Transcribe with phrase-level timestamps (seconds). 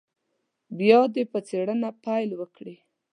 [0.77, 2.75] بیا دې په څېړنه پیل وکړي.